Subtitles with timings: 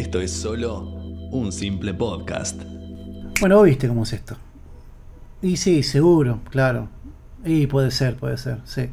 [0.00, 0.80] Esto es solo
[1.30, 2.62] un simple podcast.
[3.38, 4.34] Bueno, viste cómo es esto.
[5.42, 6.88] Y sí, seguro, claro.
[7.44, 8.88] Y puede ser, puede ser, sí.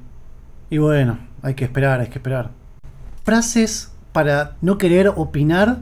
[0.69, 2.51] Y bueno, hay que esperar, hay que esperar.
[3.23, 5.79] Frases para no querer opinar,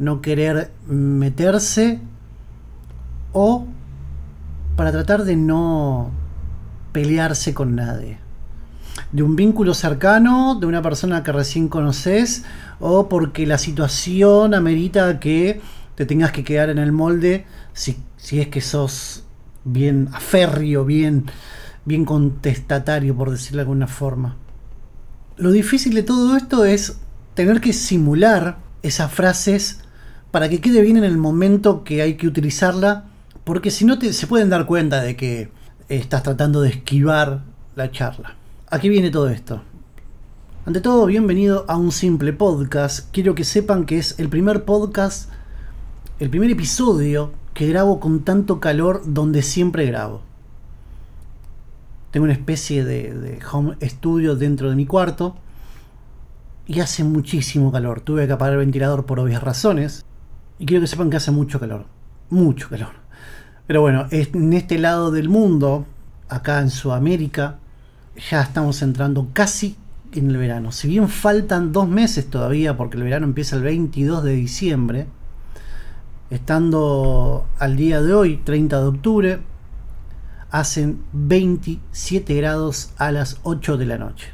[0.00, 2.00] no querer meterse
[3.32, 3.68] o
[4.74, 6.10] para tratar de no
[6.90, 8.18] pelearse con nadie.
[9.12, 12.44] De un vínculo cercano, de una persona que recién conoces,
[12.80, 15.60] o porque la situación amerita que
[15.94, 19.24] te tengas que quedar en el molde si, si es que sos
[19.64, 21.26] bien aférreo, bien,
[21.84, 24.36] bien contestatario, por decirlo de alguna forma.
[25.36, 26.98] Lo difícil de todo esto es
[27.34, 29.80] tener que simular esas frases
[30.30, 33.04] para que quede bien en el momento que hay que utilizarla,
[33.44, 35.50] porque si no te, se pueden dar cuenta de que
[35.88, 37.42] estás tratando de esquivar
[37.74, 38.36] la charla.
[38.68, 39.62] Aquí viene todo esto.
[40.64, 43.08] Ante todo, bienvenido a un simple podcast.
[43.12, 45.30] Quiero que sepan que es el primer podcast,
[46.18, 50.22] el primer episodio que grabo con tanto calor donde siempre grabo.
[52.10, 55.36] Tengo una especie de, home studio dentro de mi cuarto
[56.66, 58.00] y hace muchísimo calor.
[58.00, 60.04] Tuve que apagar el ventilador por obvias razones
[60.58, 61.86] y quiero que sepan que hace mucho calor.
[62.30, 62.94] Mucho calor.
[63.68, 65.86] Pero bueno, en este lado del mundo,
[66.28, 67.60] acá en Sudamérica,
[68.30, 69.76] ya estamos entrando casi
[70.12, 70.72] en el verano.
[70.72, 75.06] Si bien faltan dos meses todavía, porque el verano empieza el 22 de diciembre,
[76.30, 79.40] estando al día de hoy, 30 de octubre,
[80.50, 84.28] hacen 27 grados a las 8 de la noche.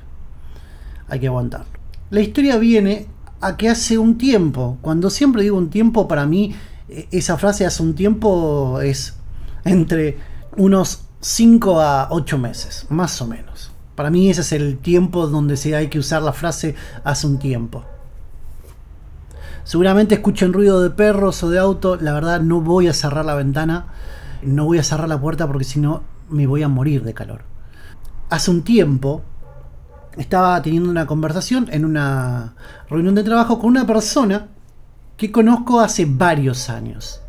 [1.08, 1.66] Hay que aguantarlo.
[2.10, 3.06] La historia viene
[3.40, 6.54] a que hace un tiempo, cuando siempre digo un tiempo, para mí
[6.88, 9.16] e, esa frase hace un tiempo es
[9.64, 10.18] entre
[10.56, 13.71] unos 5 a 8 meses, más o menos.
[13.94, 17.38] Para mí ese es el tiempo donde se hay que usar la frase hace un
[17.38, 17.84] tiempo.
[19.64, 21.96] Seguramente escuchen ruido de perros o de auto.
[21.96, 23.86] La verdad no voy a cerrar la ventana.
[24.42, 27.42] No voy a cerrar la puerta porque si no me voy a morir de calor.
[28.30, 29.22] Hace un tiempo
[30.16, 32.54] estaba teniendo una conversación en una
[32.88, 34.48] reunión de trabajo con una persona
[35.16, 37.20] que conozco hace varios años.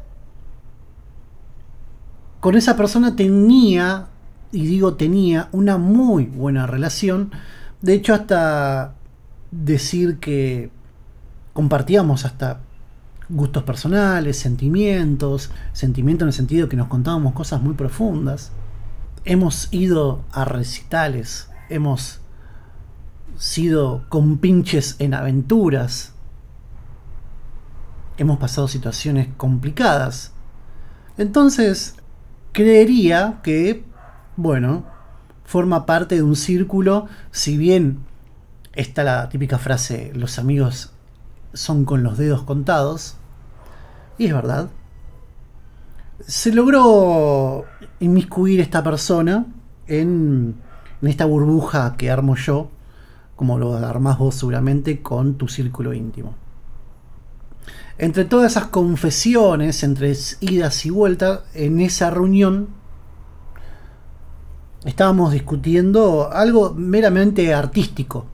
[2.39, 4.07] Con esa persona tenía,
[4.53, 7.31] y digo tenía, una muy buena relación.
[7.81, 8.93] De hecho, hasta
[9.51, 10.71] decir que
[11.51, 12.61] compartíamos hasta
[13.29, 18.51] gustos personales, sentimientos, sentimientos en el sentido que nos contábamos cosas muy profundas.
[19.25, 22.21] Hemos ido a recitales, hemos
[23.37, 26.13] sido compinches en aventuras,
[28.17, 30.31] hemos pasado situaciones complicadas.
[31.17, 31.95] Entonces,
[32.51, 33.83] creería que,
[34.35, 34.85] bueno,
[35.45, 37.99] forma parte de un círculo, si bien
[38.73, 40.93] está la típica frase, los amigos
[41.53, 43.15] son con los dedos contados.
[44.17, 44.69] Y es verdad.
[46.25, 47.65] Se logró
[47.99, 49.45] inmiscuir esta persona
[49.87, 50.55] en,
[51.01, 52.69] esta burbuja que armo yo,
[53.35, 56.35] como lo armás vos seguramente, con tu círculo íntimo.
[57.97, 62.69] Entre todas esas confesiones, entre idas y vueltas, en esa reunión
[64.85, 68.25] estábamos discutiendo algo meramente artístico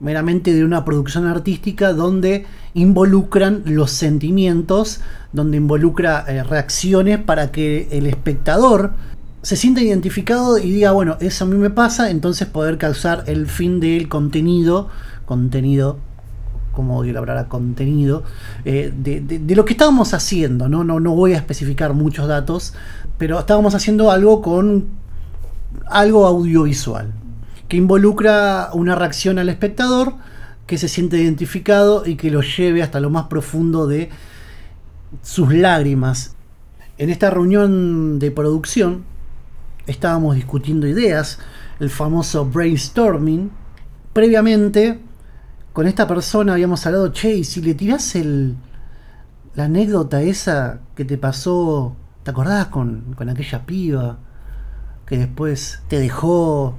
[0.00, 2.44] meramente de una producción artística donde
[2.74, 5.00] involucran los sentimientos,
[5.32, 8.92] donde involucra eh, reacciones para que el espectador
[9.42, 13.46] se sienta identificado y diga, bueno, eso a mí me pasa, entonces poder causar el
[13.46, 14.88] fin del contenido,
[15.26, 15.98] contenido,
[16.72, 18.24] como odio la contenido,
[18.64, 20.82] eh, de, lo que estábamos haciendo, ¿no?
[20.82, 22.74] No, no voy a especificar muchos datos,
[23.16, 24.86] pero estábamos haciendo algo con
[25.86, 27.12] algo audiovisual,
[27.68, 30.14] que involucra una reacción al espectador
[30.66, 34.10] que se siente identificado y que lo lleve hasta lo más profundo de
[35.22, 36.36] sus lágrimas.
[36.96, 39.04] En esta reunión de producción
[39.86, 41.38] estábamos discutiendo ideas,
[41.80, 43.50] el famoso brainstorming.
[44.12, 45.00] Previamente,
[45.72, 48.56] con esta persona habíamos hablado, che, si le tirás el,
[49.54, 54.18] la anécdota esa que te pasó, ¿te acordás con, con aquella piba
[55.06, 56.76] que después te dejó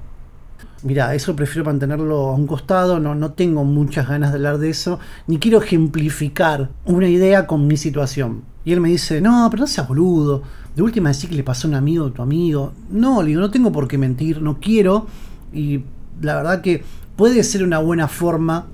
[0.85, 4.69] Mira, eso prefiero mantenerlo a un costado, no, no tengo muchas ganas de hablar de
[4.69, 8.43] eso, ni quiero ejemplificar una idea con mi situación.
[8.65, 10.43] Y él me dice, no, pero no seas boludo,
[10.75, 12.73] de última decir que le pasó a un amigo a tu amigo.
[12.91, 15.07] No, le digo, no tengo por qué mentir, no quiero,
[15.51, 15.85] y
[16.21, 16.83] la verdad que
[17.15, 18.67] puede ser una buena forma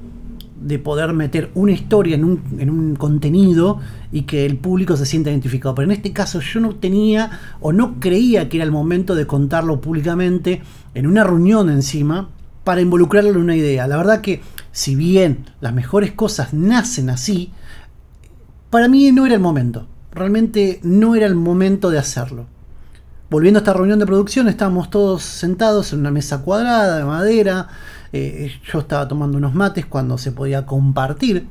[0.62, 3.80] de poder meter una historia en un, en un, contenido
[4.12, 5.76] y que el público se sienta identificado.
[5.76, 9.28] Pero en este caso yo no tenía o no creía que era el momento de
[9.28, 10.62] contarlo públicamente
[10.94, 12.30] en una reunión encima
[12.64, 13.88] para involucrarlo en una idea.
[13.88, 14.42] La verdad que
[14.72, 17.52] si bien las mejores cosas nacen así,
[18.70, 19.88] para mí no era el momento.
[20.12, 22.46] Realmente no era el momento de hacerlo.
[23.30, 27.70] Volviendo a esta reunión de producción, estábamos todos sentados en una mesa cuadrada de madera.
[28.14, 31.48] Eh, yo estaba tomando unos mates cuando se podía compartir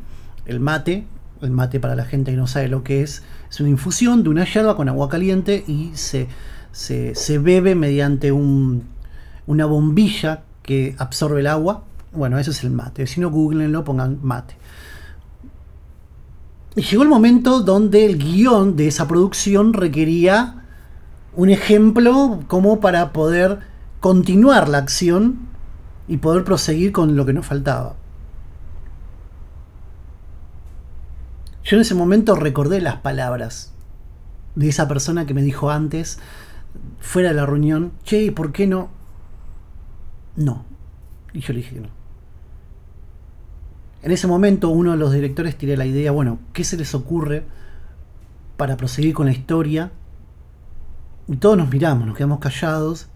[0.46, 1.06] el mate.
[1.40, 4.28] El mate, para la gente que no sabe lo que es, es una infusión de
[4.28, 6.28] una yerba con agua caliente y se,
[6.72, 8.84] se, bebe mediante un,
[9.46, 11.84] una bombilla que absorbe el agua.
[12.12, 13.06] Bueno, eso es el mate.
[13.06, 14.54] Si no, googleenlo, pongan mate.
[16.76, 20.64] Y llegó el momento donde el guion de esa producción requería
[21.34, 23.60] un ejemplo como para poder
[24.00, 25.49] continuar la acción
[26.10, 27.94] y poder proseguir con lo que nos faltaba.
[31.62, 33.72] Yo en ese momento recordé las palabras
[34.56, 36.18] de esa persona que me dijo antes,
[36.98, 38.90] fuera de la reunión, che, ¿por qué no?
[40.34, 40.64] No.
[41.32, 41.90] Y yo le dije que no.
[44.02, 47.44] En ese momento uno de los directores tiré la idea, bueno, ¿qué se les ocurre
[48.56, 49.92] para proseguir con la historia?
[51.28, 53.06] Y todos nos miramos, nos quedamos callados.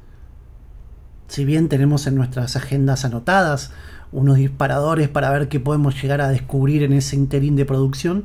[1.28, 3.72] Si bien tenemos en nuestras agendas anotadas
[4.12, 8.24] unos disparadores para ver qué podemos llegar a descubrir en ese interín de producción,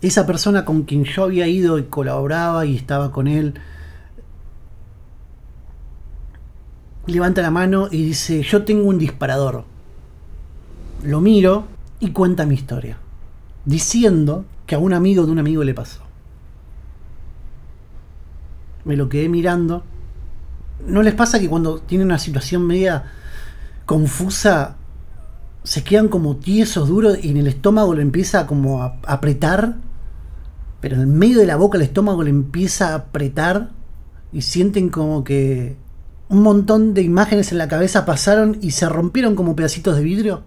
[0.00, 3.54] esa persona con quien yo había ido y colaboraba y estaba con él,
[7.06, 9.64] levanta la mano y dice, yo tengo un disparador
[11.02, 11.64] lo miro
[12.00, 12.98] y cuenta mi historia,
[13.64, 16.02] diciendo que a un amigo de un amigo le pasó.
[18.84, 19.84] Me lo quedé mirando.
[20.86, 23.04] ¿No les pasa que cuando tienen una situación media
[23.84, 24.76] confusa
[25.64, 29.76] se quedan como tiesos, duros y en el estómago lo empieza como a apretar?
[30.80, 33.70] Pero en el medio de la boca el estómago le empieza a apretar
[34.32, 35.76] y sienten como que
[36.28, 40.44] un montón de imágenes en la cabeza pasaron y se rompieron como pedacitos de vidrio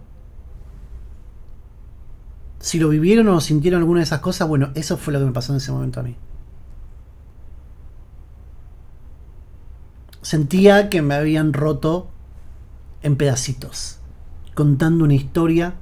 [2.62, 5.32] si lo vivieron o sintieron alguna de esas cosas, bueno, eso fue lo que me
[5.32, 6.16] pasó en ese momento a mí.
[10.22, 12.08] Sentía que me habían roto
[13.02, 13.98] en pedacitos,
[14.54, 15.74] contando una historia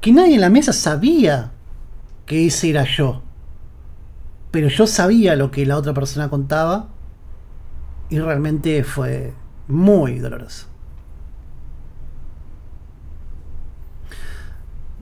[0.00, 1.52] que nadie en la mesa sabía
[2.26, 3.22] que ese era yo.
[4.50, 6.88] Pero yo sabía lo que la otra persona contaba
[8.10, 9.32] y realmente fue
[9.68, 10.66] muy doloroso.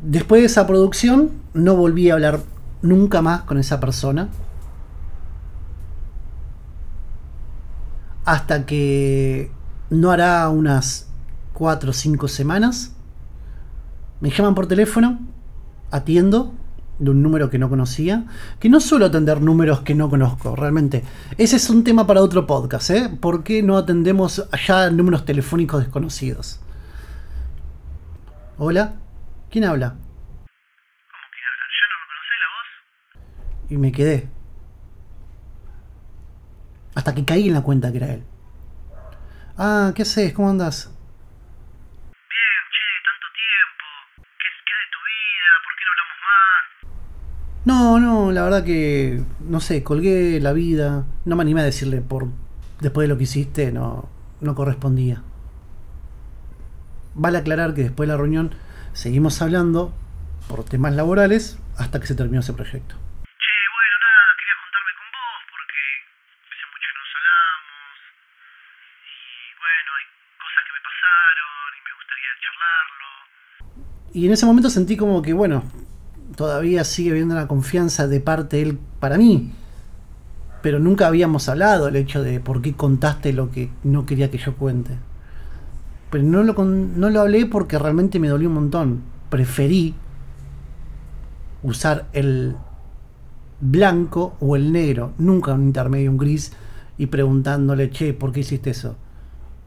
[0.03, 2.41] Después de esa producción, no volví a hablar
[2.81, 4.29] nunca más con esa persona.
[8.25, 9.51] Hasta que
[9.91, 11.13] no hará unas
[11.55, 12.97] 4 o 5 semanas.
[14.21, 15.21] Me llaman por teléfono,
[15.91, 16.55] atiendo
[16.99, 18.27] de un número que no conocía,
[18.61, 21.03] que no suelo atender números que no conozco, realmente.
[21.37, 23.09] Ese es un tema para otro podcast, ¿eh?
[23.21, 26.61] ¿Por qué no atendemos allá números telefónicos desconocidos?
[28.59, 28.95] Hola.
[29.51, 29.89] ¿Quién habla?
[29.91, 29.99] ¿Cómo
[31.33, 31.65] quién habla?
[31.79, 33.71] ¿Ya no reconocés la voz?
[33.71, 34.42] Y me quedé.
[36.95, 38.23] Hasta que caí en la cuenta que era él.
[39.57, 40.33] Ah, ¿qué haces?
[40.33, 40.87] ¿Cómo andas?
[42.29, 43.87] Bien, che, tanto tiempo.
[44.39, 45.53] ¿Qué, ¿Qué de tu vida?
[45.65, 45.93] ¿Por qué no
[47.65, 48.27] No, hablamos más?
[48.27, 51.05] no, la verdad que no sé, colgué la vida.
[51.25, 52.29] No me animé a decirle por
[52.81, 54.09] después de lo que hiciste, no,
[54.41, 55.23] no correspondía.
[57.15, 58.55] Vale aclarar que después de la reunión
[58.93, 59.95] Seguimos hablando
[60.49, 62.95] por temas laborales hasta que se terminó ese proyecto.
[62.95, 65.81] Che, bueno, nada, quería juntarme con vos porque
[66.53, 67.89] hace mucho que nos hablamos
[69.01, 69.17] y
[69.57, 70.07] bueno, hay
[70.37, 73.09] cosas que me pasaron y me gustaría charlarlo.
[74.13, 75.63] Y en ese momento sentí como que, bueno,
[76.37, 79.53] todavía sigue habiendo una confianza de parte de él para mí.
[80.63, 84.39] Pero nunca habíamos hablado el hecho de por qué contaste lo que no quería que
[84.39, 84.97] yo cuente.
[86.11, 89.01] Pero no lo, no lo hablé porque realmente me dolió un montón.
[89.31, 89.95] Preferí
[91.63, 92.57] usar el
[93.61, 96.53] blanco o el negro, nunca un intermedio, un gris,
[96.99, 98.97] y preguntándole, che, ¿por qué hiciste eso?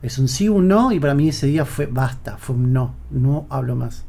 [0.01, 2.73] Es un sí o un no, y para mí ese día fue basta, fue un
[2.73, 4.05] no, no hablo más.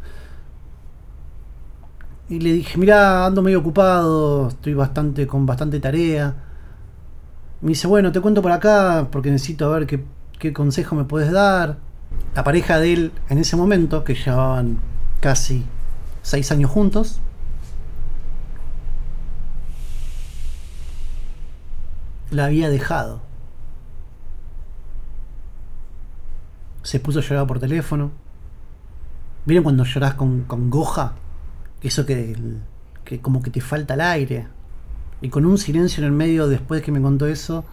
[2.29, 6.35] Y le dije, mira, ando medio ocupado, estoy bastante con bastante tarea.
[7.61, 10.05] Me dice, bueno, te cuento por acá porque necesito ver qué,
[10.39, 11.79] qué consejo me puedes dar
[12.35, 14.79] la pareja de él en ese momento, que llevaban
[15.21, 15.65] casi
[16.23, 17.21] seis años juntos,
[22.31, 23.21] la había dejado.
[26.83, 28.11] Se puso a llorar por teléfono.
[29.45, 31.15] ¿Vieron cuando lloras con, con goja?
[31.83, 32.37] Eso que,
[33.05, 34.49] que como que te falta el aire.
[35.21, 37.65] Y con un silencio en el medio después que me contó eso,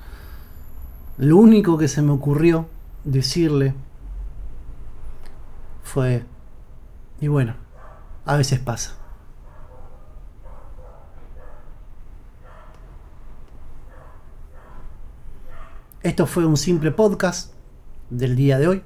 [1.17, 2.67] lo único que se me ocurrió
[3.03, 3.75] decirle
[5.83, 6.23] fue,
[7.19, 7.55] Y bueno,
[8.25, 8.95] a veces pasa.
[16.01, 17.53] Esto fue un simple podcast
[18.09, 18.83] del día de hoy.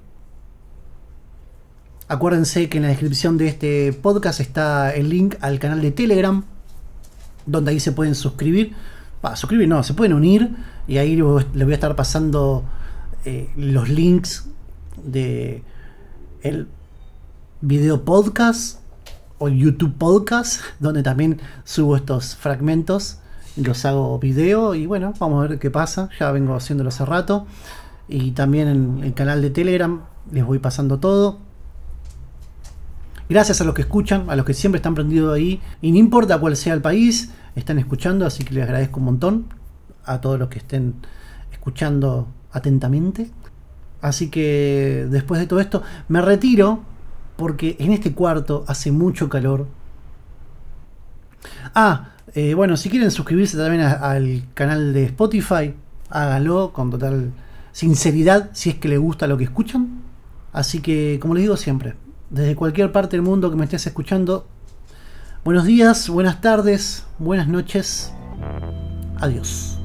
[2.07, 6.43] Acuérdense que en la descripción de este podcast está el link al canal de Telegram,
[7.45, 8.73] donde ahí se pueden suscribir.
[9.25, 10.55] Va, suscribir no, se pueden unir
[10.87, 12.63] y ahí les voy a estar pasando
[13.25, 14.47] eh, los links
[15.03, 15.63] de
[16.43, 16.67] el
[17.61, 18.79] video podcast
[19.37, 23.19] o YouTube podcast, donde también subo estos fragmentos
[23.57, 26.09] los hago video y bueno, vamos a ver qué pasa.
[26.19, 27.47] Ya vengo haciéndolo hace rato.
[28.07, 31.39] Y también en el canal de Telegram les voy pasando todo.
[33.29, 35.59] Gracias a los que escuchan, a los que siempre están prendidos ahí.
[35.81, 39.45] Y no importa cuál sea el país, están escuchando, así que les agradezco un montón
[40.05, 40.95] a todos los que estén
[41.51, 43.29] escuchando atentamente.
[44.01, 46.81] Así que después de todo esto, me retiro
[47.35, 49.67] porque en este cuarto hace mucho calor.
[51.75, 55.73] Ah, eh, bueno, si quieren suscribirse también al canal de Spotify,
[56.09, 57.31] háganlo con total
[57.71, 60.01] sinceridad si es que les gusta lo que escuchan.
[60.53, 61.95] Así que, como les digo siempre,
[62.29, 64.45] desde cualquier parte del mundo que me estés escuchando,
[65.43, 68.11] buenos días, buenas tardes, buenas noches.
[69.19, 69.76] Adiós.